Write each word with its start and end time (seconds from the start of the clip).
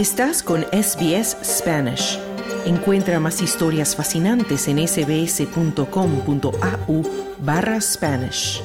Estás 0.00 0.42
con 0.42 0.62
SBS 0.72 1.36
Spanish. 1.44 2.18
Encuentra 2.64 3.20
más 3.20 3.42
historias 3.42 3.94
fascinantes 3.94 4.66
en 4.66 4.78
sbs.com.au 4.88 5.82
barra 7.40 7.78
Spanish. 7.82 8.62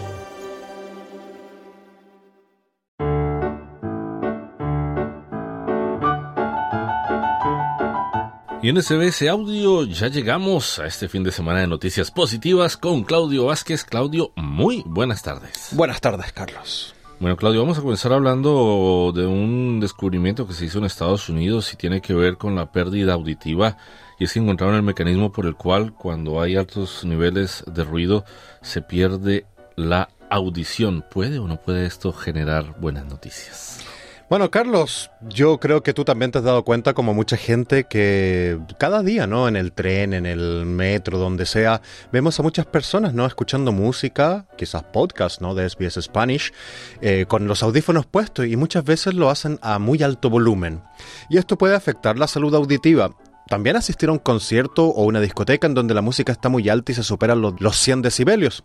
Y 8.62 8.70
en 8.70 8.82
SBS 8.82 9.28
Audio 9.28 9.84
ya 9.84 10.08
llegamos 10.08 10.80
a 10.80 10.86
este 10.86 11.10
fin 11.10 11.26
de 11.26 11.34
semana 11.34 11.60
de 11.60 11.68
noticias 11.68 12.12
positivas 12.12 12.78
con 12.78 13.04
Claudio 13.04 13.48
Vázquez. 13.48 13.84
Claudio, 13.84 14.32
muy 14.38 14.84
buenas 14.86 15.22
tardes. 15.22 15.68
Buenas 15.74 16.00
tardes, 16.00 16.32
Carlos. 16.32 16.95
Bueno, 17.18 17.38
Claudio, 17.38 17.62
vamos 17.62 17.78
a 17.78 17.82
comenzar 17.82 18.12
hablando 18.12 19.14
de 19.16 19.26
un 19.26 19.80
descubrimiento 19.80 20.46
que 20.46 20.54
se 20.54 20.66
hizo 20.66 20.80
en 20.80 20.86
Estados 20.86 21.30
Unidos 21.30 21.72
y 21.72 21.78
tiene 21.78 22.02
que 22.02 22.14
ver 22.14 22.36
con 22.36 22.56
la 22.56 22.74
pérdida 22.74 23.14
auditiva. 23.14 23.78
Y 24.20 24.26
es 24.26 24.34
que 24.34 24.40
encontraron 24.40 24.76
el 24.76 24.84
mecanismo 24.84 25.32
por 25.32 25.46
el 25.46 25.56
cual 25.56 25.94
cuando 25.94 26.42
hay 26.42 26.58
altos 26.58 27.06
niveles 27.06 27.64
de 27.68 27.86
ruido 27.86 28.26
se 28.62 28.82
pierde 28.82 29.46
la 29.78 30.10
audición. 30.30 31.06
¿Puede 31.10 31.40
o 31.40 31.48
no 31.48 31.56
puede 31.56 31.86
esto 31.86 32.12
generar 32.12 32.78
buenas 32.82 33.06
noticias? 33.06 33.95
Bueno, 34.28 34.50
Carlos, 34.50 35.12
yo 35.30 35.60
creo 35.60 35.84
que 35.84 35.94
tú 35.94 36.04
también 36.04 36.32
te 36.32 36.40
has 36.40 36.44
dado 36.44 36.66
cuenta, 36.66 36.96
como 36.96 37.14
mucha 37.14 37.38
gente, 37.38 37.84
que 37.84 38.60
cada 38.80 39.04
día, 39.04 39.28
¿no? 39.28 39.48
En 39.48 39.56
el 39.56 39.72
tren, 39.72 40.16
en 40.16 40.26
el 40.26 40.66
metro, 40.66 41.20
donde 41.20 41.46
sea, 41.46 41.84
vemos 42.12 42.40
a 42.40 42.44
muchas 42.44 42.66
personas, 42.66 43.14
¿no? 43.14 43.28
Escuchando 43.28 43.72
música, 43.72 44.48
quizás 44.58 44.82
podcast, 44.82 45.42
¿no? 45.42 45.54
De 45.54 45.70
SBS 45.70 46.02
Spanish, 46.02 46.54
eh, 47.02 47.26
con 47.28 47.48
los 47.48 47.62
audífonos 47.62 48.08
puestos 48.08 48.48
y 48.48 48.56
muchas 48.56 48.84
veces 48.84 49.14
lo 49.14 49.30
hacen 49.30 49.60
a 49.62 49.78
muy 49.78 50.02
alto 50.02 50.32
volumen. 50.32 50.82
Y 51.30 51.38
esto 51.38 51.56
puede 51.56 51.76
afectar 51.76 52.18
la 52.18 52.26
salud 52.26 52.56
auditiva 52.56 53.12
también 53.48 53.76
asistir 53.76 54.10
a 54.10 54.12
un 54.12 54.20
concierto 54.20 54.86
o 54.86 55.04
una 55.04 55.22
discoteca 55.22 55.68
en 55.68 55.74
donde 55.74 55.94
la 55.94 56.02
música 56.02 56.32
está 56.32 56.50
muy 56.50 56.70
alta 56.70 56.92
y 56.92 56.96
se 56.96 57.04
superan 57.04 57.42
los, 57.42 57.60
los 57.60 57.78
100 57.78 58.02
decibelios. 58.02 58.64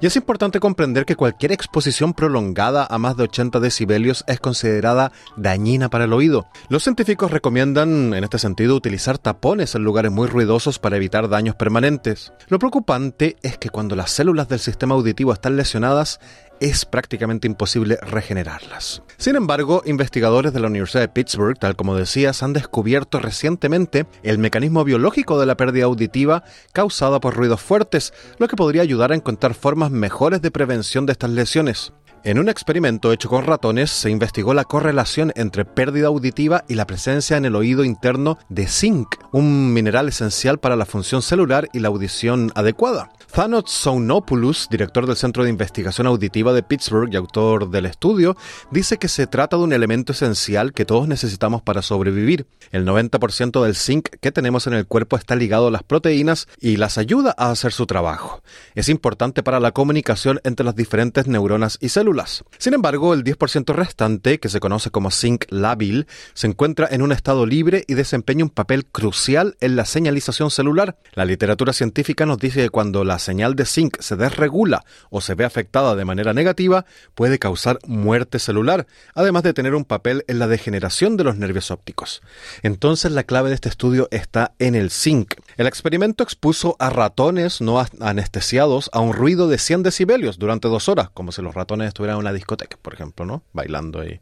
Y 0.00 0.06
es 0.06 0.16
importante 0.16 0.60
comprender 0.60 1.04
que 1.04 1.16
cualquier 1.16 1.52
exposición 1.52 2.14
prolongada 2.14 2.86
a 2.88 2.98
más 2.98 3.16
de 3.16 3.24
80 3.24 3.60
decibelios 3.60 4.24
es 4.26 4.40
considerada 4.40 5.12
dañina 5.36 5.88
para 5.88 6.04
el 6.04 6.12
oído. 6.12 6.46
Los 6.68 6.82
científicos 6.82 7.30
recomiendan, 7.30 8.14
en 8.14 8.24
este 8.24 8.38
sentido, 8.38 8.74
utilizar 8.74 9.18
tapones 9.18 9.74
en 9.74 9.84
lugares 9.84 10.12
muy 10.12 10.28
ruidosos 10.28 10.78
para 10.78 10.96
evitar 10.96 11.28
daños 11.28 11.56
permanentes. 11.56 12.32
Lo 12.48 12.58
preocupante 12.58 13.36
es 13.42 13.58
que 13.58 13.70
cuando 13.70 13.96
las 13.96 14.10
células 14.10 14.48
del 14.48 14.60
sistema 14.60 14.94
auditivo 14.94 15.32
están 15.32 15.56
lesionadas, 15.56 16.20
es 16.62 16.84
prácticamente 16.84 17.48
imposible 17.48 17.98
regenerarlas. 18.00 19.02
Sin 19.16 19.34
embargo, 19.34 19.82
investigadores 19.84 20.52
de 20.52 20.60
la 20.60 20.68
Universidad 20.68 21.02
de 21.02 21.08
Pittsburgh, 21.08 21.58
tal 21.58 21.74
como 21.74 21.96
decías, 21.96 22.44
han 22.44 22.52
descubierto 22.52 23.18
recientemente 23.18 24.06
el 24.22 24.38
mecanismo 24.38 24.84
biológico 24.84 25.40
de 25.40 25.46
la 25.46 25.56
pérdida 25.56 25.86
auditiva 25.86 26.44
causada 26.72 27.18
por 27.18 27.34
ruidos 27.34 27.60
fuertes, 27.60 28.14
lo 28.38 28.46
que 28.46 28.54
podría 28.54 28.82
ayudar 28.82 29.10
a 29.10 29.16
encontrar 29.16 29.54
formas 29.54 29.90
mejores 29.90 30.40
de 30.40 30.52
prevención 30.52 31.04
de 31.04 31.12
estas 31.12 31.30
lesiones. 31.30 31.92
En 32.24 32.38
un 32.38 32.48
experimento 32.48 33.12
hecho 33.12 33.28
con 33.28 33.44
ratones 33.44 33.90
se 33.90 34.08
investigó 34.08 34.54
la 34.54 34.62
correlación 34.62 35.32
entre 35.34 35.64
pérdida 35.64 36.06
auditiva 36.06 36.62
y 36.68 36.76
la 36.76 36.86
presencia 36.86 37.36
en 37.36 37.44
el 37.44 37.56
oído 37.56 37.82
interno 37.82 38.38
de 38.48 38.68
zinc, 38.68 39.16
un 39.32 39.72
mineral 39.72 40.06
esencial 40.06 40.60
para 40.60 40.76
la 40.76 40.86
función 40.86 41.20
celular 41.20 41.68
y 41.72 41.80
la 41.80 41.88
audición 41.88 42.52
adecuada. 42.54 43.10
Thanos 43.34 43.64
Sounopoulos, 43.72 44.68
director 44.70 45.06
del 45.06 45.16
Centro 45.16 45.42
de 45.42 45.50
Investigación 45.50 46.06
Auditiva 46.06 46.52
de 46.52 46.62
Pittsburgh 46.62 47.12
y 47.12 47.16
autor 47.16 47.70
del 47.70 47.86
estudio, 47.86 48.36
dice 48.70 48.98
que 48.98 49.08
se 49.08 49.26
trata 49.26 49.56
de 49.56 49.64
un 49.64 49.72
elemento 49.72 50.12
esencial 50.12 50.72
que 50.72 50.84
todos 50.84 51.08
necesitamos 51.08 51.62
para 51.62 51.82
sobrevivir. 51.82 52.46
El 52.70 52.86
90% 52.86 53.64
del 53.64 53.74
zinc 53.74 54.10
que 54.20 54.30
tenemos 54.30 54.68
en 54.68 54.74
el 54.74 54.86
cuerpo 54.86 55.16
está 55.16 55.34
ligado 55.34 55.68
a 55.68 55.70
las 55.72 55.82
proteínas 55.82 56.46
y 56.60 56.76
las 56.76 56.98
ayuda 56.98 57.34
a 57.36 57.50
hacer 57.50 57.72
su 57.72 57.86
trabajo. 57.86 58.42
Es 58.76 58.88
importante 58.88 59.42
para 59.42 59.58
la 59.58 59.72
comunicación 59.72 60.38
entre 60.44 60.64
las 60.64 60.76
diferentes 60.76 61.26
neuronas 61.26 61.78
y 61.80 61.88
células. 61.88 62.11
Sin 62.58 62.74
embargo, 62.74 63.14
el 63.14 63.24
10% 63.24 63.74
restante, 63.74 64.38
que 64.38 64.48
se 64.48 64.60
conoce 64.60 64.90
como 64.90 65.10
zinc 65.10 65.44
lábil, 65.50 66.06
se 66.34 66.46
encuentra 66.46 66.88
en 66.90 67.02
un 67.02 67.12
estado 67.12 67.46
libre 67.46 67.84
y 67.88 67.94
desempeña 67.94 68.44
un 68.44 68.50
papel 68.50 68.86
crucial 68.86 69.56
en 69.60 69.76
la 69.76 69.84
señalización 69.84 70.50
celular. 70.50 70.96
La 71.14 71.24
literatura 71.24 71.72
científica 71.72 72.26
nos 72.26 72.38
dice 72.38 72.62
que 72.62 72.70
cuando 72.70 73.04
la 73.04 73.18
señal 73.18 73.54
de 73.54 73.64
zinc 73.64 74.00
se 74.00 74.16
desregula 74.16 74.84
o 75.10 75.20
se 75.20 75.34
ve 75.34 75.44
afectada 75.44 75.94
de 75.96 76.04
manera 76.04 76.34
negativa, 76.34 76.84
puede 77.14 77.38
causar 77.38 77.78
muerte 77.86 78.38
celular, 78.38 78.86
además 79.14 79.42
de 79.42 79.54
tener 79.54 79.74
un 79.74 79.84
papel 79.84 80.24
en 80.28 80.38
la 80.38 80.48
degeneración 80.48 81.16
de 81.16 81.24
los 81.24 81.36
nervios 81.36 81.70
ópticos. 81.70 82.22
Entonces 82.62 83.12
la 83.12 83.24
clave 83.24 83.48
de 83.48 83.54
este 83.54 83.68
estudio 83.68 84.08
está 84.10 84.52
en 84.58 84.74
el 84.74 84.90
zinc. 84.90 85.34
El 85.56 85.66
experimento 85.66 86.22
expuso 86.22 86.76
a 86.78 86.90
ratones 86.90 87.60
no 87.60 87.84
anestesiados 88.00 88.90
a 88.92 89.00
un 89.00 89.12
ruido 89.12 89.48
de 89.48 89.58
100 89.58 89.82
decibelios 89.82 90.38
durante 90.38 90.68
dos 90.68 90.88
horas, 90.88 91.10
como 91.10 91.32
si 91.32 91.42
los 91.42 91.54
ratones 91.54 91.88
estuvieran 91.88 92.01
en 92.10 92.16
una 92.16 92.32
discoteca, 92.32 92.76
por 92.80 92.94
ejemplo, 92.94 93.24
¿no? 93.24 93.42
Bailando 93.52 94.00
ahí. 94.00 94.20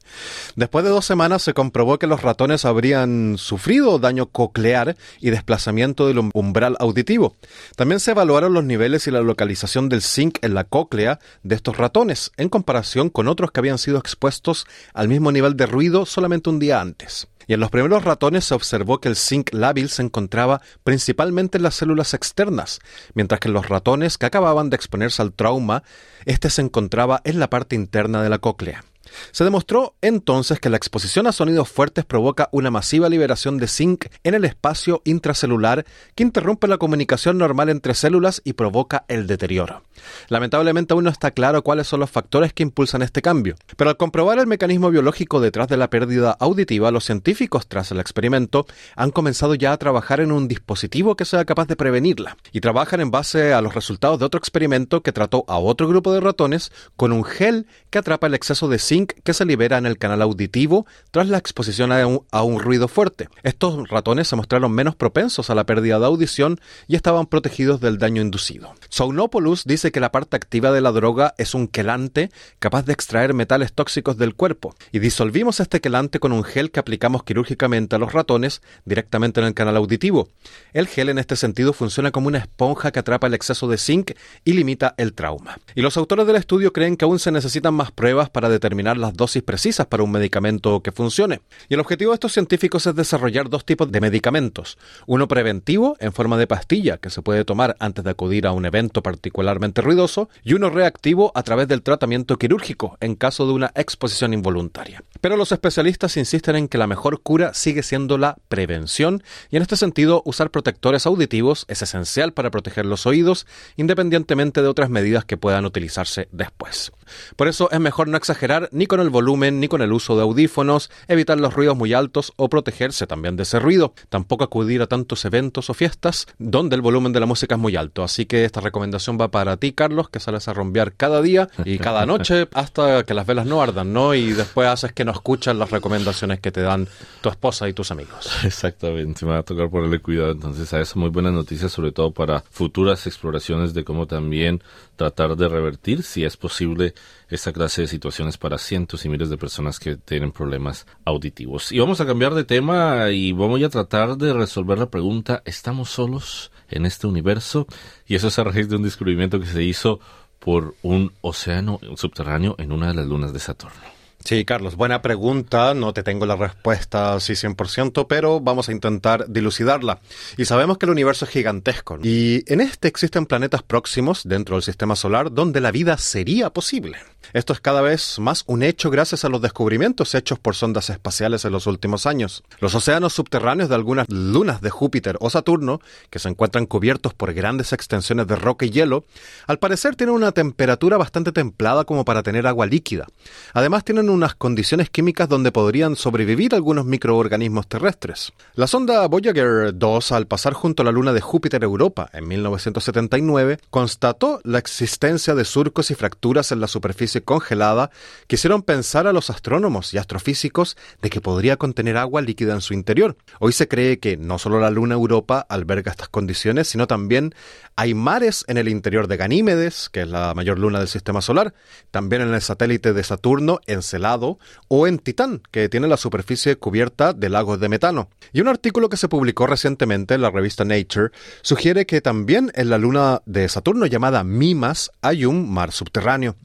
Después 0.56 0.84
de 0.84 0.90
dos 0.90 1.04
semanas 1.04 1.42
se 1.42 1.54
comprobó 1.54 1.98
que 1.98 2.06
los 2.06 2.22
ratones 2.22 2.64
habrían 2.64 3.36
sufrido 3.38 3.98
daño 3.98 4.26
coclear 4.26 4.96
y 5.20 5.30
desplazamiento 5.30 6.06
del 6.06 6.30
umbral 6.34 6.76
auditivo. 6.78 7.36
También 7.76 8.00
se 8.00 8.10
evaluaron 8.10 8.52
los 8.52 8.64
niveles 8.64 9.06
y 9.06 9.10
la 9.10 9.22
localización 9.22 9.88
del 9.88 10.02
zinc 10.02 10.38
en 10.42 10.54
la 10.54 10.64
cóclea 10.64 11.18
de 11.42 11.54
estos 11.54 11.76
ratones, 11.76 12.32
en 12.36 12.48
comparación 12.48 13.08
con 13.10 13.28
otros 13.28 13.50
que 13.50 13.60
habían 13.60 13.78
sido 13.78 13.98
expuestos 13.98 14.66
al 14.94 15.08
mismo 15.08 15.32
nivel 15.32 15.56
de 15.56 15.66
ruido 15.66 16.06
solamente 16.06 16.50
un 16.50 16.58
día 16.58 16.80
antes. 16.80 17.28
Y 17.50 17.54
en 17.54 17.58
los 17.58 17.72
primeros 17.72 18.04
ratones 18.04 18.44
se 18.44 18.54
observó 18.54 19.00
que 19.00 19.08
el 19.08 19.16
zinc 19.16 19.52
lábil 19.52 19.88
se 19.88 20.02
encontraba 20.02 20.62
principalmente 20.84 21.58
en 21.58 21.64
las 21.64 21.74
células 21.74 22.14
externas, 22.14 22.78
mientras 23.14 23.40
que 23.40 23.48
en 23.48 23.54
los 23.54 23.68
ratones 23.68 24.18
que 24.18 24.26
acababan 24.26 24.70
de 24.70 24.76
exponerse 24.76 25.20
al 25.20 25.32
trauma, 25.32 25.82
este 26.26 26.48
se 26.48 26.62
encontraba 26.62 27.20
en 27.24 27.40
la 27.40 27.50
parte 27.50 27.74
interna 27.74 28.22
de 28.22 28.28
la 28.28 28.38
cóclea. 28.38 28.84
Se 29.32 29.44
demostró 29.44 29.94
entonces 30.00 30.60
que 30.60 30.70
la 30.70 30.76
exposición 30.76 31.26
a 31.26 31.32
sonidos 31.32 31.68
fuertes 31.68 32.04
provoca 32.04 32.48
una 32.52 32.70
masiva 32.70 33.08
liberación 33.08 33.58
de 33.58 33.68
zinc 33.68 34.06
en 34.24 34.34
el 34.34 34.44
espacio 34.44 35.02
intracelular 35.04 35.84
que 36.14 36.22
interrumpe 36.22 36.68
la 36.68 36.78
comunicación 36.78 37.38
normal 37.38 37.68
entre 37.68 37.94
células 37.94 38.42
y 38.44 38.54
provoca 38.54 39.04
el 39.08 39.26
deterioro. 39.26 39.82
Lamentablemente 40.28 40.94
aún 40.94 41.04
no 41.04 41.10
está 41.10 41.30
claro 41.30 41.62
cuáles 41.62 41.86
son 41.86 42.00
los 42.00 42.10
factores 42.10 42.52
que 42.52 42.62
impulsan 42.62 43.02
este 43.02 43.22
cambio, 43.22 43.56
pero 43.76 43.90
al 43.90 43.96
comprobar 43.96 44.38
el 44.38 44.46
mecanismo 44.46 44.90
biológico 44.90 45.40
detrás 45.40 45.68
de 45.68 45.76
la 45.76 45.90
pérdida 45.90 46.36
auditiva, 46.38 46.90
los 46.90 47.04
científicos 47.04 47.66
tras 47.68 47.90
el 47.90 48.00
experimento 48.00 48.66
han 48.96 49.10
comenzado 49.10 49.54
ya 49.54 49.72
a 49.72 49.76
trabajar 49.78 50.20
en 50.20 50.32
un 50.32 50.48
dispositivo 50.48 51.16
que 51.16 51.24
sea 51.24 51.44
capaz 51.44 51.66
de 51.66 51.76
prevenirla, 51.76 52.36
y 52.52 52.60
trabajan 52.60 53.00
en 53.00 53.10
base 53.10 53.52
a 53.52 53.60
los 53.60 53.74
resultados 53.74 54.18
de 54.18 54.24
otro 54.24 54.38
experimento 54.38 55.02
que 55.02 55.12
trató 55.12 55.44
a 55.48 55.58
otro 55.58 55.88
grupo 55.88 56.12
de 56.12 56.20
ratones 56.20 56.72
con 56.96 57.12
un 57.12 57.24
gel 57.24 57.66
que 57.90 57.98
atrapa 57.98 58.26
el 58.26 58.34
exceso 58.34 58.68
de 58.68 58.78
zinc 58.78 58.99
que 59.06 59.34
se 59.34 59.44
libera 59.44 59.78
en 59.78 59.86
el 59.86 59.98
canal 59.98 60.22
auditivo 60.22 60.86
tras 61.10 61.28
la 61.28 61.38
exposición 61.38 61.92
a 61.92 62.06
un, 62.06 62.22
a 62.30 62.42
un, 62.42 62.60
ruido 62.60 62.88
fuerte. 62.88 63.28
Estos 63.42 63.88
ratones 63.88 64.28
se 64.28 64.36
mostraron 64.36 64.72
menos 64.72 64.96
propensos 64.96 65.50
a 65.50 65.54
la 65.54 65.64
pérdida 65.64 65.98
de 65.98 66.06
audición 66.06 66.60
y 66.88 66.96
estaban 66.96 67.26
protegidos 67.26 67.80
del 67.80 67.98
daño 67.98 68.22
inducido. 68.22 68.74
Sounopoulos 68.88 69.64
dice 69.64 69.92
que 69.92 70.00
la 70.00 70.12
parte 70.12 70.36
activa 70.36 70.72
de 70.72 70.80
la 70.80 70.92
droga 70.92 71.34
es 71.38 71.54
un 71.54 71.66
quelante 71.66 72.30
capaz 72.58 72.84
de 72.84 72.92
extraer 72.92 73.34
metales 73.34 73.72
tóxicos 73.72 74.16
del 74.16 74.34
cuerpo 74.34 74.74
y 74.92 74.98
disolvimos 74.98 75.60
este 75.60 75.80
quelante 75.80 76.18
con 76.18 76.32
un 76.32 76.44
gel 76.44 76.70
que 76.70 76.80
aplicamos 76.80 77.24
quirúrgicamente 77.24 77.96
a 77.96 77.98
los 77.98 78.12
ratones 78.12 78.62
directamente 78.84 79.40
en 79.40 79.46
el 79.46 79.54
canal 79.54 79.76
auditivo. 79.76 80.28
El 80.72 80.86
gel 80.86 81.08
en 81.08 81.18
este 81.18 81.36
sentido 81.36 81.72
funciona 81.72 82.10
como 82.10 82.28
una 82.28 82.38
esponja 82.38 82.90
que 82.90 82.98
atrapa 82.98 83.26
el 83.26 83.34
exceso 83.34 83.68
de 83.68 83.78
zinc 83.78 84.12
y 84.44 84.52
limita 84.52 84.94
el 84.96 85.14
trauma. 85.14 85.58
Y 85.74 85.82
los 85.82 85.96
autores 85.96 86.26
del 86.26 86.36
estudio 86.36 86.72
creen 86.72 86.96
que 86.96 87.04
aún 87.04 87.18
se 87.18 87.32
necesitan 87.32 87.74
más 87.74 87.90
pruebas 87.92 88.30
para 88.30 88.48
determinar 88.48 88.89
las 88.96 89.14
dosis 89.14 89.42
precisas 89.42 89.86
para 89.86 90.02
un 90.02 90.10
medicamento 90.10 90.82
que 90.82 90.92
funcione. 90.92 91.40
Y 91.68 91.74
el 91.74 91.80
objetivo 91.80 92.10
de 92.12 92.14
estos 92.14 92.32
científicos 92.32 92.86
es 92.86 92.94
desarrollar 92.94 93.48
dos 93.48 93.64
tipos 93.64 93.90
de 93.90 94.00
medicamentos. 94.00 94.78
Uno 95.06 95.28
preventivo, 95.28 95.96
en 96.00 96.12
forma 96.12 96.36
de 96.36 96.46
pastilla, 96.46 96.98
que 96.98 97.10
se 97.10 97.22
puede 97.22 97.44
tomar 97.44 97.76
antes 97.78 98.04
de 98.04 98.10
acudir 98.10 98.46
a 98.46 98.52
un 98.52 98.66
evento 98.66 99.02
particularmente 99.02 99.82
ruidoso, 99.82 100.28
y 100.44 100.54
uno 100.54 100.70
reactivo 100.70 101.32
a 101.34 101.42
través 101.42 101.68
del 101.68 101.82
tratamiento 101.82 102.38
quirúrgico, 102.38 102.96
en 103.00 103.14
caso 103.14 103.46
de 103.46 103.52
una 103.52 103.72
exposición 103.74 104.32
involuntaria. 104.34 105.02
Pero 105.20 105.36
los 105.36 105.52
especialistas 105.52 106.16
insisten 106.16 106.56
en 106.56 106.68
que 106.68 106.78
la 106.78 106.86
mejor 106.86 107.20
cura 107.22 107.54
sigue 107.54 107.82
siendo 107.82 108.18
la 108.18 108.36
prevención, 108.48 109.22
y 109.50 109.56
en 109.56 109.62
este 109.62 109.76
sentido 109.76 110.22
usar 110.24 110.50
protectores 110.50 111.06
auditivos 111.06 111.64
es 111.68 111.82
esencial 111.82 112.32
para 112.32 112.50
proteger 112.50 112.86
los 112.86 113.06
oídos, 113.06 113.46
independientemente 113.76 114.62
de 114.62 114.68
otras 114.68 114.90
medidas 114.90 115.24
que 115.24 115.36
puedan 115.36 115.64
utilizarse 115.64 116.28
después. 116.32 116.92
Por 117.36 117.48
eso 117.48 117.70
es 117.70 117.80
mejor 117.80 118.08
no 118.08 118.16
exagerar 118.16 118.68
ni 118.80 118.86
con 118.86 119.00
el 119.00 119.10
volumen 119.10 119.60
ni 119.60 119.68
con 119.68 119.82
el 119.82 119.92
uso 119.92 120.16
de 120.16 120.22
audífonos, 120.22 120.90
evitar 121.06 121.38
los 121.38 121.52
ruidos 121.52 121.76
muy 121.76 121.92
altos 121.92 122.32
o 122.36 122.48
protegerse 122.48 123.06
también 123.06 123.36
de 123.36 123.42
ese 123.42 123.58
ruido. 123.58 123.92
Tampoco 124.08 124.42
acudir 124.42 124.80
a 124.80 124.86
tantos 124.86 125.26
eventos 125.26 125.68
o 125.68 125.74
fiestas 125.74 126.26
donde 126.38 126.76
el 126.76 126.80
volumen 126.80 127.12
de 127.12 127.20
la 127.20 127.26
música 127.26 127.56
es 127.56 127.60
muy 127.60 127.76
alto. 127.76 128.02
Así 128.02 128.24
que 128.24 128.46
esta 128.46 128.62
recomendación 128.62 129.18
va 129.20 129.30
para 129.30 129.58
ti, 129.58 129.72
Carlos, 129.72 130.08
que 130.08 130.18
sales 130.18 130.48
a 130.48 130.54
rompear 130.54 130.94
cada 130.94 131.20
día 131.20 131.50
y 131.66 131.76
cada 131.76 132.06
noche 132.06 132.48
hasta 132.54 133.04
que 133.04 133.12
las 133.12 133.26
velas 133.26 133.44
no 133.44 133.60
ardan, 133.60 133.92
¿no? 133.92 134.14
Y 134.14 134.32
después 134.32 134.66
haces 134.66 134.94
que 134.94 135.04
no 135.04 135.12
escuchas 135.12 135.54
las 135.56 135.70
recomendaciones 135.70 136.40
que 136.40 136.50
te 136.50 136.62
dan 136.62 136.88
tu 137.20 137.28
esposa 137.28 137.68
y 137.68 137.74
tus 137.74 137.90
amigos. 137.90 138.30
Exactamente, 138.44 139.26
me 139.26 139.32
va 139.32 139.38
a 139.40 139.42
tocar 139.42 139.68
ponerle 139.68 139.98
cuidado 139.98 140.30
entonces 140.30 140.72
a 140.72 140.80
eso. 140.80 140.98
Muy 140.98 141.10
buenas 141.10 141.34
noticias, 141.34 141.70
sobre 141.70 141.92
todo 141.92 142.12
para 142.12 142.40
futuras 142.50 143.06
exploraciones 143.06 143.74
de 143.74 143.84
cómo 143.84 144.06
también 144.06 144.62
tratar 144.96 145.36
de 145.36 145.48
revertir, 145.48 146.02
si 146.02 146.24
es 146.24 146.38
posible, 146.38 146.94
esta 147.30 147.52
clase 147.52 147.82
de 147.82 147.88
situaciones 147.88 148.36
para 148.36 148.58
cientos 148.70 149.04
y 149.04 149.08
miles 149.08 149.28
de 149.30 149.36
personas 149.36 149.80
que 149.80 149.96
tienen 149.96 150.30
problemas 150.30 150.86
auditivos. 151.04 151.72
Y 151.72 151.80
vamos 151.80 152.00
a 152.00 152.06
cambiar 152.06 152.34
de 152.34 152.44
tema 152.44 153.10
y 153.10 153.32
vamos 153.32 153.60
a 153.60 153.68
tratar 153.68 154.16
de 154.16 154.32
resolver 154.32 154.78
la 154.78 154.90
pregunta, 154.90 155.42
¿estamos 155.44 155.90
solos 155.90 156.52
en 156.68 156.86
este 156.86 157.08
universo? 157.08 157.66
Y 158.06 158.14
eso 158.14 158.28
es 158.28 158.38
a 158.38 158.44
raíz 158.44 158.68
de 158.68 158.76
un 158.76 158.84
descubrimiento 158.84 159.40
que 159.40 159.46
se 159.46 159.64
hizo 159.64 159.98
por 160.38 160.76
un 160.82 161.12
océano 161.20 161.80
subterráneo 161.96 162.54
en 162.58 162.70
una 162.70 162.86
de 162.88 162.94
las 162.94 163.06
lunas 163.06 163.32
de 163.32 163.40
Saturno. 163.40 163.99
Sí, 164.24 164.44
Carlos, 164.44 164.76
buena 164.76 165.02
pregunta. 165.02 165.74
No 165.74 165.92
te 165.92 166.02
tengo 166.02 166.26
la 166.26 166.36
respuesta 166.36 167.14
así 167.14 167.32
100%, 167.32 168.06
pero 168.06 168.40
vamos 168.40 168.68
a 168.68 168.72
intentar 168.72 169.26
dilucidarla. 169.28 170.00
Y 170.36 170.44
sabemos 170.44 170.78
que 170.78 170.86
el 170.86 170.92
universo 170.92 171.24
es 171.24 171.30
gigantesco. 171.30 171.98
Y 172.02 172.44
en 172.52 172.60
este 172.60 172.88
existen 172.88 173.26
planetas 173.26 173.62
próximos 173.62 174.22
dentro 174.24 174.56
del 174.56 174.62
sistema 174.62 174.94
solar 174.94 175.32
donde 175.32 175.60
la 175.60 175.70
vida 175.70 175.96
sería 175.96 176.50
posible. 176.50 176.98
Esto 177.32 177.52
es 177.52 177.60
cada 177.60 177.80
vez 177.80 178.18
más 178.18 178.44
un 178.46 178.62
hecho 178.62 178.90
gracias 178.90 179.24
a 179.24 179.28
los 179.28 179.40
descubrimientos 179.40 180.14
hechos 180.14 180.38
por 180.38 180.56
sondas 180.56 180.90
espaciales 180.90 181.44
en 181.44 181.52
los 181.52 181.66
últimos 181.66 182.06
años. 182.06 182.42
Los 182.58 182.74
océanos 182.74 183.12
subterráneos 183.12 183.68
de 183.68 183.74
algunas 183.76 184.08
lunas 184.08 184.60
de 184.60 184.70
Júpiter 184.70 185.16
o 185.20 185.30
Saturno, 185.30 185.80
que 186.10 186.18
se 186.18 186.28
encuentran 186.28 186.66
cubiertos 186.66 187.14
por 187.14 187.32
grandes 187.32 187.72
extensiones 187.72 188.26
de 188.26 188.36
roca 188.36 188.66
y 188.66 188.70
hielo, 188.70 189.04
al 189.46 189.58
parecer 189.58 189.94
tienen 189.96 190.14
una 190.14 190.32
temperatura 190.32 190.96
bastante 190.96 191.30
templada 191.30 191.84
como 191.84 192.04
para 192.04 192.22
tener 192.22 192.46
agua 192.46 192.66
líquida. 192.66 193.06
Además 193.54 193.84
tienen 193.84 194.09
unas 194.10 194.34
condiciones 194.34 194.90
químicas 194.90 195.28
donde 195.28 195.52
podrían 195.52 195.96
sobrevivir 195.96 196.54
algunos 196.54 196.84
microorganismos 196.84 197.66
terrestres. 197.66 198.32
La 198.54 198.66
sonda 198.66 199.06
Voyager 199.06 199.76
2, 199.76 200.12
al 200.12 200.26
pasar 200.26 200.52
junto 200.52 200.82
a 200.82 200.84
la 200.84 200.92
luna 200.92 201.12
de 201.12 201.20
Júpiter 201.20 201.62
Europa 201.62 202.10
en 202.12 202.28
1979, 202.28 203.58
constató 203.70 204.40
la 204.44 204.58
existencia 204.58 205.34
de 205.34 205.44
surcos 205.44 205.90
y 205.90 205.94
fracturas 205.94 206.52
en 206.52 206.60
la 206.60 206.66
superficie 206.66 207.22
congelada 207.22 207.90
que 208.26 208.36
hicieron 208.36 208.62
pensar 208.62 209.06
a 209.06 209.12
los 209.12 209.30
astrónomos 209.30 209.94
y 209.94 209.98
astrofísicos 209.98 210.76
de 211.02 211.10
que 211.10 211.20
podría 211.20 211.56
contener 211.56 211.96
agua 211.96 212.22
líquida 212.22 212.54
en 212.54 212.60
su 212.60 212.74
interior. 212.74 213.16
Hoy 213.38 213.52
se 213.52 213.68
cree 213.68 213.98
que 213.98 214.16
no 214.16 214.38
solo 214.38 214.60
la 214.60 214.70
luna 214.70 214.94
Europa 214.94 215.46
alberga 215.48 215.90
estas 215.90 216.08
condiciones, 216.08 216.68
sino 216.68 216.86
también 216.86 217.34
hay 217.76 217.94
mares 217.94 218.44
en 218.48 218.58
el 218.58 218.68
interior 218.68 219.08
de 219.08 219.16
Ganímedes, 219.16 219.88
que 219.88 220.02
es 220.02 220.08
la 220.08 220.34
mayor 220.34 220.58
luna 220.58 220.78
del 220.78 220.88
sistema 220.88 221.22
solar, 221.22 221.54
también 221.90 222.22
en 222.22 222.34
el 222.34 222.42
satélite 222.42 222.92
de 222.92 223.02
Saturno, 223.02 223.60
Encelado, 223.66 224.38
o 224.68 224.86
en 224.86 224.98
Titán, 224.98 225.42
que 225.50 225.68
tiene 225.68 225.88
la 225.88 225.96
superficie 225.96 226.56
cubierta 226.56 227.12
de 227.12 227.28
lagos 227.28 227.60
de 227.60 227.68
metano. 227.68 228.10
Y 228.32 228.40
un 228.40 228.48
artículo 228.48 228.88
que 228.88 228.96
se 228.96 229.08
publicó 229.08 229.46
recientemente 229.46 230.14
en 230.14 230.22
la 230.22 230.30
revista 230.30 230.64
Nature 230.64 231.10
sugiere 231.42 231.86
que 231.86 232.00
también 232.00 232.52
en 232.54 232.70
la 232.70 232.78
luna 232.78 233.22
de 233.26 233.48
Saturno 233.48 233.86
llamada 233.86 234.24
Mimas 234.24 234.90
hay 235.00 235.24
un 235.24 235.50
mar 235.50 235.72
subterráneo. 235.72 236.36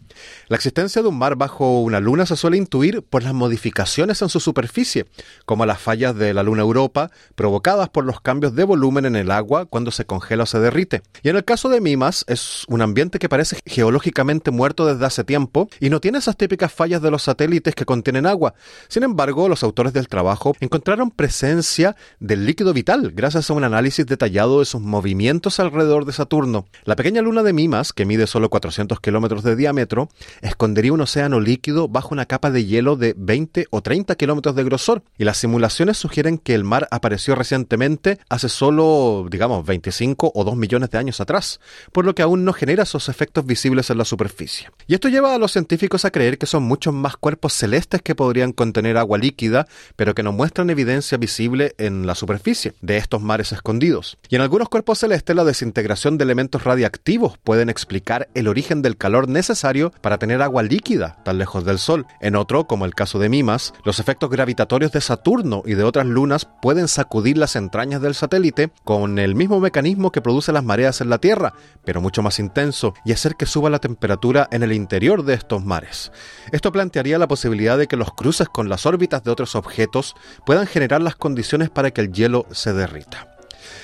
La 0.47 0.55
existencia 0.55 1.01
de 1.01 1.07
un 1.07 1.17
mar 1.17 1.35
bajo 1.35 1.81
una 1.81 1.99
luna 1.99 2.25
se 2.25 2.35
suele 2.35 2.57
intuir 2.57 3.01
por 3.01 3.23
las 3.23 3.33
modificaciones 3.33 4.21
en 4.21 4.29
su 4.29 4.39
superficie, 4.39 5.07
como 5.45 5.65
las 5.65 5.81
fallas 5.81 6.15
de 6.15 6.33
la 6.33 6.43
luna 6.43 6.61
Europa 6.61 7.11
provocadas 7.35 7.89
por 7.89 8.05
los 8.05 8.21
cambios 8.21 8.55
de 8.55 8.63
volumen 8.63 9.05
en 9.05 9.15
el 9.15 9.31
agua 9.31 9.65
cuando 9.65 9.91
se 9.91 10.05
congela 10.05 10.43
o 10.43 10.47
se 10.47 10.59
derrite. 10.59 11.01
Y 11.23 11.29
en 11.29 11.35
el 11.35 11.45
caso 11.45 11.69
de 11.69 11.81
Mimas 11.81 12.25
es 12.27 12.63
un 12.67 12.81
ambiente 12.81 13.19
que 13.19 13.29
parece 13.29 13.57
geológicamente 13.65 14.51
muerto 14.51 14.85
desde 14.85 15.05
hace 15.05 15.23
tiempo 15.23 15.69
y 15.79 15.89
no 15.89 15.99
tiene 15.99 16.17
esas 16.17 16.37
típicas 16.37 16.71
fallas 16.71 17.01
de 17.01 17.11
los 17.11 17.23
satélites 17.23 17.75
que 17.75 17.85
contienen 17.85 18.25
agua. 18.25 18.53
Sin 18.87 19.03
embargo, 19.03 19.49
los 19.49 19.63
autores 19.63 19.93
del 19.93 20.07
trabajo 20.07 20.55
encontraron 20.59 21.11
presencia 21.11 21.95
del 22.19 22.45
líquido 22.45 22.73
vital 22.73 23.11
gracias 23.11 23.49
a 23.49 23.53
un 23.53 23.63
análisis 23.63 24.05
detallado 24.05 24.59
de 24.59 24.65
sus 24.65 24.81
movimientos 24.81 25.59
alrededor 25.59 26.05
de 26.05 26.13
Saturno. 26.13 26.65
La 26.83 26.95
pequeña 26.95 27.21
luna 27.21 27.43
de 27.43 27.53
Mimas, 27.53 27.93
que 27.93 28.05
mide 28.05 28.27
solo 28.27 28.49
400 28.49 28.99
kilómetros 28.99 29.43
de 29.43 29.55
diámetro, 29.55 30.09
escondería 30.41 30.93
un 30.93 31.01
océano 31.01 31.39
líquido 31.39 31.87
bajo 31.87 32.13
una 32.13 32.25
capa 32.25 32.51
de 32.51 32.65
hielo 32.65 32.95
de 32.95 33.15
20 33.17 33.67
o 33.69 33.81
30 33.81 34.15
kilómetros 34.15 34.55
de 34.55 34.63
grosor, 34.63 35.03
y 35.17 35.23
las 35.23 35.37
simulaciones 35.37 35.97
sugieren 35.97 36.37
que 36.37 36.55
el 36.55 36.63
mar 36.63 36.87
apareció 36.91 37.35
recientemente 37.35 38.19
hace 38.29 38.49
solo, 38.49 39.27
digamos, 39.29 39.65
25 39.65 40.31
o 40.33 40.43
2 40.43 40.55
millones 40.55 40.89
de 40.89 40.97
años 40.97 41.04
atrás, 41.19 41.59
por 41.91 42.05
lo 42.05 42.15
que 42.15 42.21
aún 42.21 42.45
no 42.45 42.53
genera 42.53 42.83
esos 42.83 43.09
efectos 43.09 43.45
visibles 43.45 43.89
en 43.89 43.97
la 43.97 44.05
superficie. 44.05 44.69
Y 44.87 44.93
esto 44.93 45.09
lleva 45.09 45.33
a 45.33 45.37
los 45.37 45.51
científicos 45.51 46.05
a 46.05 46.11
creer 46.11 46.37
que 46.37 46.45
son 46.45 46.63
muchos 46.63 46.93
más 46.93 47.17
cuerpos 47.17 47.53
celestes 47.53 48.01
que 48.01 48.15
podrían 48.15 48.51
contener 48.51 48.97
agua 48.97 49.17
líquida, 49.17 49.67
pero 49.95 50.15
que 50.15 50.23
no 50.23 50.31
muestran 50.31 50.69
evidencia 50.69 51.17
visible 51.17 51.75
en 51.77 52.07
la 52.07 52.15
superficie 52.15 52.73
de 52.81 52.97
estos 52.97 53.21
mares 53.21 53.51
escondidos. 53.51 54.17
Y 54.29 54.35
en 54.35 54.41
algunos 54.41 54.69
cuerpos 54.69 54.99
celestes 54.99 55.35
la 55.35 55.43
desintegración 55.43 56.17
de 56.17 56.23
elementos 56.23 56.63
radiactivos 56.63 57.37
pueden 57.37 57.69
explicar 57.69 58.29
el 58.33 58.47
origen 58.47 58.81
del 58.81 58.97
calor 58.97 59.27
necesario 59.27 59.91
para 60.01 60.17
tener 60.17 60.41
agua 60.41 60.63
líquida 60.63 61.17
tan 61.23 61.37
lejos 61.37 61.65
del 61.65 61.79
Sol. 61.79 62.05
En 62.19 62.35
otro, 62.35 62.65
como 62.65 62.85
el 62.85 62.95
caso 62.95 63.19
de 63.19 63.29
Mimas, 63.29 63.73
los 63.83 63.99
efectos 63.99 64.29
gravitatorios 64.29 64.91
de 64.91 65.01
Saturno 65.01 65.63
y 65.65 65.75
de 65.75 65.83
otras 65.83 66.05
lunas 66.05 66.47
pueden 66.61 66.87
sacudir 66.87 67.37
las 67.37 67.55
entrañas 67.55 68.01
del 68.01 68.15
satélite 68.15 68.71
con 68.83 69.19
el 69.19 69.35
mismo 69.35 69.59
mecanismo 69.59 70.11
que 70.11 70.21
produce 70.21 70.51
las 70.51 70.63
mareas 70.63 70.94
en 71.01 71.09
la 71.09 71.17
Tierra, 71.17 71.53
pero 71.83 72.01
mucho 72.01 72.21
más 72.21 72.39
intenso, 72.39 72.93
y 73.05 73.11
hacer 73.11 73.35
que 73.35 73.45
suba 73.45 73.69
la 73.69 73.79
temperatura 73.79 74.47
en 74.51 74.63
el 74.63 74.73
interior 74.73 75.23
de 75.23 75.33
estos 75.33 75.63
mares. 75.63 76.11
Esto 76.51 76.71
plantearía 76.71 77.17
la 77.17 77.27
posibilidad 77.27 77.77
de 77.77 77.87
que 77.87 77.97
los 77.97 78.13
cruces 78.13 78.49
con 78.49 78.69
las 78.69 78.85
órbitas 78.85 79.23
de 79.23 79.31
otros 79.31 79.55
objetos 79.55 80.15
puedan 80.45 80.67
generar 80.67 81.01
las 81.01 81.15
condiciones 81.15 81.69
para 81.69 81.91
que 81.91 82.01
el 82.01 82.11
hielo 82.11 82.45
se 82.51 82.73
derrita. 82.73 83.35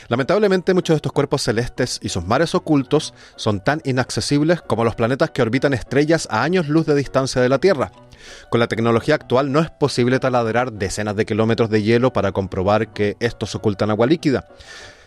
Lamentablemente 0.07 0.73
muchos 0.73 0.93
de 0.93 0.97
estos 0.97 1.11
cuerpos 1.11 1.41
celestes 1.41 1.99
y 2.01 2.09
sus 2.09 2.25
mares 2.25 2.53
ocultos 2.53 3.13
son 3.35 3.63
tan 3.63 3.81
inaccesibles 3.85 4.61
como 4.61 4.83
los 4.83 4.95
planetas 4.95 5.31
que 5.31 5.41
orbitan 5.41 5.73
estrellas 5.73 6.27
a 6.29 6.43
años 6.43 6.67
luz 6.67 6.85
de 6.85 6.95
distancia 6.95 7.41
de 7.41 7.49
la 7.49 7.59
Tierra. 7.59 7.91
Con 8.49 8.59
la 8.59 8.67
tecnología 8.67 9.15
actual 9.15 9.51
no 9.51 9.59
es 9.59 9.69
posible 9.69 10.19
taladrar 10.19 10.73
decenas 10.73 11.15
de 11.15 11.25
kilómetros 11.25 11.69
de 11.69 11.83
hielo 11.83 12.13
para 12.13 12.31
comprobar 12.31 12.93
que 12.93 13.17
estos 13.19 13.55
ocultan 13.55 13.89
agua 13.89 14.07
líquida 14.07 14.47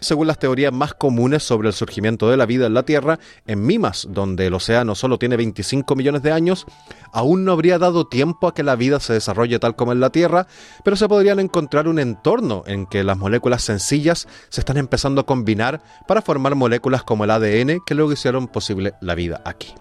según 0.05 0.27
las 0.27 0.39
teorías 0.39 0.73
más 0.73 0.95
comunes 0.95 1.43
sobre 1.43 1.69
el 1.69 1.75
surgimiento 1.75 2.31
de 2.31 2.37
la 2.37 2.47
vida 2.47 2.67
en 2.67 2.75
la 2.75 2.85
Tierra, 2.85 3.19
en 3.47 3.65
Mimas, 3.65 4.07
donde 4.11 4.47
el 4.47 4.55
océano 4.55 4.95
solo 4.95 5.19
tiene 5.19 5.37
25 5.37 5.97
millones 5.97 6.23
de 6.23 6.33
años, 6.33 6.67
aún 7.13 7.45
no 7.45 7.53
habría 7.53 7.79
dado 7.79 8.07
tiempo 8.07 8.47
a 8.47 8.55
que 8.55 8.63
la 8.63 8.77
vida 8.77 9.01
se 9.01 9.15
desarrolle 9.15 9.59
tal 9.59 9.77
como 9.77 9.93
en 9.93 10.01
la 10.01 10.11
Tierra, 10.11 10.47
pero 10.85 10.97
se 10.97 11.09
podrían 11.09 11.41
encontrar 11.41 11.89
un 11.89 11.99
entorno 11.99 12.63
en 12.67 12.87
que 12.87 13.03
las 13.03 13.17
moléculas 13.17 13.63
sencillas 13.63 14.29
se 14.51 14.61
están 14.61 14.77
empezando 14.77 15.23
a 15.23 15.27
combinar 15.27 15.83
para 16.07 16.23
formar 16.23 16.55
moléculas 16.55 17.03
como 17.03 17.25
el 17.25 17.31
ADN 17.31 17.81
que 17.87 17.95
luego 17.95 18.13
hicieron 18.13 18.47
posible 18.47 18.95
la 19.01 19.15
vida 19.15 19.41
aquí. 19.45 19.75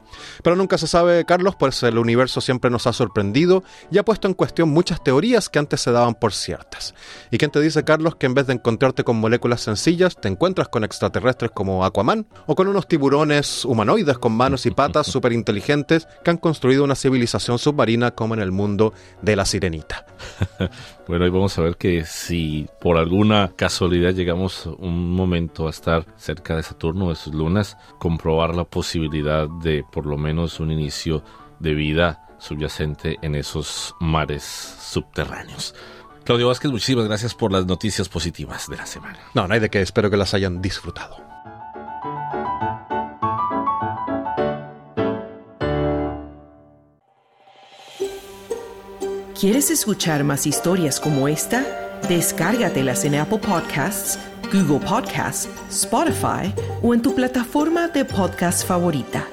Pero 0.43 0.55
nunca 0.55 0.77
se 0.77 0.87
sabe, 0.87 1.25
Carlos, 1.25 1.55
pues 1.57 1.81
el 1.83 1.97
universo 1.97 2.39
siempre 2.39 2.69
nos 2.69 2.87
ha 2.87 2.93
sorprendido 2.93 3.22
y 3.91 3.97
ha 3.97 4.03
puesto 4.03 4.27
en 4.27 4.33
cuestión 4.33 4.69
muchas 4.69 5.03
teorías 5.03 5.49
que 5.49 5.59
antes 5.59 5.81
se 5.81 5.91
daban 5.91 6.15
por 6.15 6.33
ciertas. 6.33 6.93
¿Y 7.31 7.37
quién 7.37 7.51
te 7.51 7.61
dice, 7.61 7.83
Carlos, 7.83 8.15
que 8.15 8.25
en 8.25 8.33
vez 8.33 8.47
de 8.47 8.53
encontrarte 8.53 9.03
con 9.03 9.17
moléculas 9.17 9.61
sencillas, 9.61 10.17
te 10.19 10.27
encuentras 10.27 10.67
con 10.67 10.83
extraterrestres 10.83 11.51
como 11.51 11.85
Aquaman 11.85 12.25
o 12.47 12.55
con 12.55 12.67
unos 12.67 12.87
tiburones 12.87 13.63
humanoides 13.65 14.17
con 14.17 14.33
manos 14.33 14.65
y 14.65 14.71
patas 14.71 15.07
súper 15.11 15.31
inteligentes 15.31 16.07
que 16.23 16.31
han 16.31 16.37
construido 16.37 16.83
una 16.83 16.95
civilización 16.95 17.59
submarina 17.59 18.11
como 18.11 18.33
en 18.33 18.41
el 18.41 18.51
mundo 18.51 18.93
de 19.21 19.35
la 19.35 19.45
sirenita? 19.45 20.05
bueno, 21.07 21.25
y 21.25 21.29
vamos 21.29 21.57
a 21.57 21.61
ver 21.61 21.77
que 21.77 22.05
si 22.05 22.67
por 22.81 22.97
alguna 22.97 23.53
casualidad 23.55 24.13
llegamos 24.13 24.65
un 24.65 25.11
momento 25.11 25.67
a 25.67 25.69
estar 25.69 26.05
cerca 26.17 26.55
de 26.55 26.63
Saturno 26.63 27.05
o 27.05 27.09
de 27.09 27.15
sus 27.15 27.33
lunas, 27.33 27.77
comprobar 27.99 28.55
la 28.55 28.65
posibilidad 28.65 29.47
de 29.61 29.83
por 29.91 30.05
lo 30.05 30.17
menos 30.17 30.59
un 30.59 30.71
inicio 30.71 31.23
de 31.59 31.73
vida 31.73 32.23
subyacente 32.43 33.17
en 33.21 33.35
esos 33.35 33.95
mares 33.99 34.43
subterráneos. 34.43 35.73
Claudio 36.23 36.47
Vázquez, 36.47 36.71
muchísimas 36.71 37.05
gracias 37.05 37.33
por 37.33 37.51
las 37.51 37.65
noticias 37.65 38.07
positivas 38.09 38.69
de 38.69 38.77
la 38.77 38.85
semana. 38.85 39.19
No, 39.33 39.47
no 39.47 39.53
hay 39.53 39.59
de 39.59 39.69
qué, 39.69 39.81
espero 39.81 40.09
que 40.09 40.17
las 40.17 40.33
hayan 40.33 40.61
disfrutado. 40.61 41.17
¿Quieres 49.39 49.71
escuchar 49.71 50.23
más 50.23 50.47
historias 50.47 51.01
como 51.01 51.27
esta? 51.27 51.99
Descárgatelas 52.07 53.03
en 53.03 53.15
Apple 53.15 53.39
Podcasts, 53.39 54.17
Google 54.53 54.79
Podcasts, 54.87 55.49
Spotify 55.69 56.53
o 56.81 56.93
en 56.93 57.01
tu 57.01 57.13
plataforma 57.13 57.89
de 57.89 58.05
podcast 58.05 58.65
favorita. 58.65 59.32